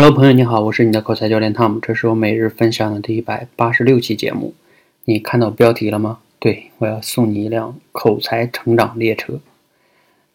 [0.00, 4.54] Hello，朋友你好，我是你的口才教练 Tom，这是我每日分享的第一百八十六期节目。
[5.06, 6.20] 你看到标题了吗？
[6.38, 9.40] 对我要送你一辆口才成长列车。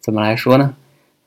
[0.00, 0.74] 怎么来说呢？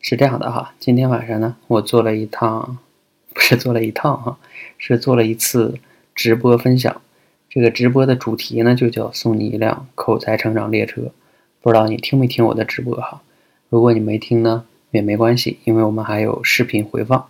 [0.02, 2.78] 是这样的哈，今天晚上呢，我做了一趟，
[3.34, 4.38] 不是做了一趟哈，
[4.78, 5.80] 是做了一次
[6.14, 7.02] 直播分享。
[7.50, 11.12] 这个直播的主题呢，就叫送你一辆口才成长列车。
[11.60, 13.24] 不知道你听没听我的直播哈？
[13.70, 17.26] 如果你没听呢，也没关系，因为我们还有视频回放。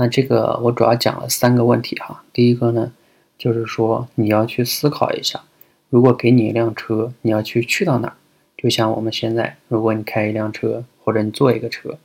[0.00, 2.22] 那这个我主要讲了三个问题哈。
[2.32, 2.92] 第一个呢，
[3.36, 5.42] 就是说你要去思考一下，
[5.90, 8.14] 如果给你一辆车，你要去去到哪儿？
[8.56, 11.98] 就像我们现在，如果你开一辆车，或者你坐一个车，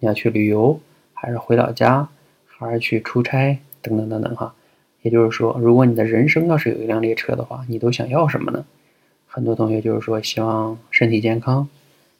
[0.00, 0.78] 你要去旅游，
[1.14, 2.06] 还是回老家，
[2.44, 4.54] 还是去出差，等等等等哈。
[5.00, 8.66] 也就是说，如果你的人生要是有一辆列车的话，你都想要什么呢？
[9.26, 11.66] 很多同学就是说希望身体健康、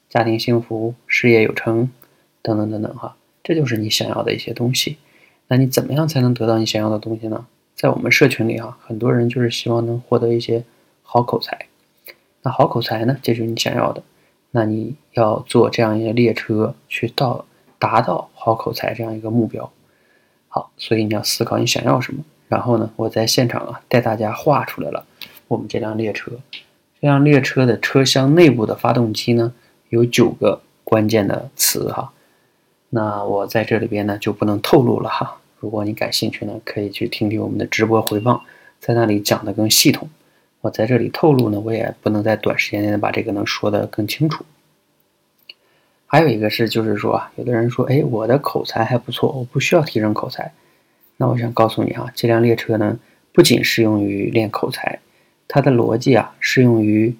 [0.09, 1.91] 家庭幸福、事业有成，
[2.41, 3.15] 等等等等哈。
[3.43, 4.97] 这就是你想要的一些东西，
[5.49, 7.45] 那你怎么样才能得到你想要的东西呢？
[7.75, 10.63] 在我们社群里啊，很多人就是希望能获得一些
[11.01, 11.67] 好口才。
[12.43, 14.01] 那好口才呢，这就是你想要的。
[14.51, 17.45] 那你要坐这样一个列车去到
[17.79, 19.69] 达到好口才这样一个目标。
[20.47, 22.23] 好，所以你要思考你想要什么。
[22.47, 25.05] 然后呢，我在现场啊带大家画出来了
[25.47, 26.31] 我们这辆列车。
[27.01, 29.53] 这辆列车的车厢内部的发动机呢，
[29.89, 32.13] 有九个关键的词哈。
[32.95, 35.39] 那我在这里边呢就不能透露了哈。
[35.59, 38.39] 如果你感兴趣呢，可以去听听我们的直播回放，
[38.79, 40.07] 在那里讲的更系统。
[40.61, 44.45] 我在这里透露呢，我也不能在短时间内把这个能说的更清楚。
[46.05, 50.53] 还有一个是，就是说啊，有的人说，哎，我的口才还不错，我不需要提升口才。
[51.17, 52.99] 那我想告诉你啊，这辆列车呢，
[53.31, 54.99] 不仅适用于练口才，
[55.47, 57.15] 它的逻辑啊，适用于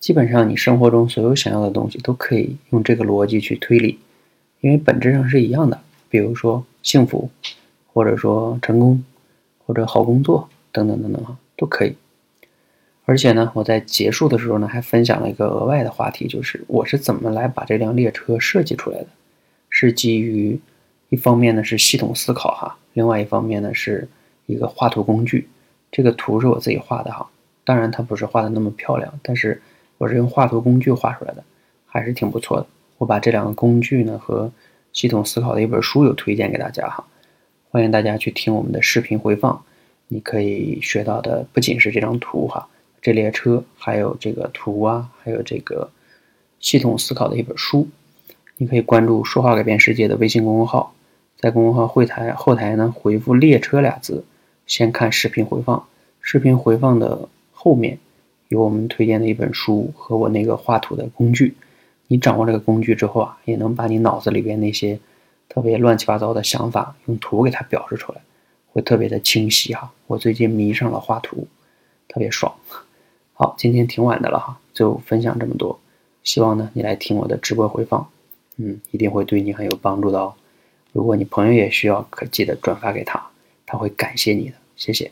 [0.00, 4.00] 基本上你生活中所有想要的东西，都可以用这个逻辑去推理。
[4.64, 7.28] 因为本质上是一样的，比如说幸福，
[7.92, 9.04] 或者说成功，
[9.66, 11.94] 或者好工作等等等等哈，都可以。
[13.04, 19.06] 而且呢，我在结束的时候呢，还分享了一个额外的话题，就是我是怎么来把这辆列车设计出来的，
[19.68, 20.58] 是基于
[21.10, 24.08] 一方面呢是系统思考哈，另外一方面呢是
[24.46, 25.46] 一个画图工具。
[25.92, 27.28] 这个图是我自己画的哈，
[27.64, 29.60] 当然它不是画的那么漂亮，但是
[29.98, 31.44] 我是用画图工具画出来的，
[31.84, 32.66] 还是挺不错的。
[33.04, 34.50] 我把这两个工具呢和
[34.94, 37.04] 系统思考的一本书有推荐给大家哈，
[37.70, 39.62] 欢迎大家去听我们的视频回放。
[40.08, 42.66] 你可以学到的不仅是这张图哈，
[43.02, 45.90] 这列车还有这个图啊，还有这个
[46.60, 47.86] 系统思考的一本书。
[48.56, 50.94] 你可以关注“说话改变世界”的微信公众号，
[51.38, 54.24] 在公众号会台后台呢回复“列车”俩字，
[54.66, 55.86] 先看视频回放。
[56.22, 57.98] 视频回放的后面
[58.48, 61.54] 有我们推荐的一本书和我那个画图的工具。
[62.06, 64.98] 你掌握这个工具之后啊，也能把你脑子里边那些
[65.48, 68.20] 特别乱七八糟的想法用图给它表示出来，
[68.72, 69.92] 会特别的清晰哈。
[70.06, 71.46] 我最近迷上了画图，
[72.08, 72.54] 特别爽。
[73.32, 75.78] 好，今天挺晚的了哈，就分享这么多。
[76.22, 78.08] 希望呢你来听我的直播回放，
[78.56, 80.34] 嗯，一定会对你很有帮助的哦。
[80.92, 83.20] 如果你朋友也需要，可记得转发给他，
[83.66, 84.56] 他会感谢你的。
[84.76, 85.10] 谢谢。